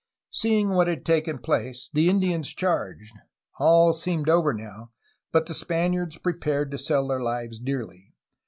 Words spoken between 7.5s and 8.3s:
dearly.